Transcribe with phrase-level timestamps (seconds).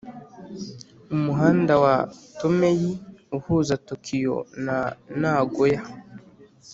[1.15, 1.95] umuhanda wa
[2.39, 2.89] tomei
[3.37, 4.77] uhuza tokiyo na
[5.19, 5.81] nagoya